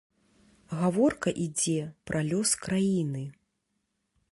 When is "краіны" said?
2.65-3.23